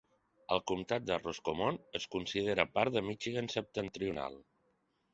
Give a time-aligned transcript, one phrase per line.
[0.53, 4.45] El comtat de Roscommon es considera part de Michigan septentrional.